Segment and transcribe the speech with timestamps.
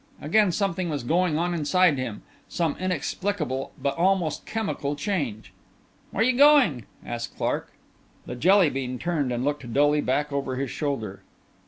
[0.19, 5.53] Again something was going on inside him, some inexplicable but almost chemical change.
[6.09, 7.71] "Where you going?" asked Clark.
[8.25, 11.21] The Jelly bean turned and looked dully back over his shoulder.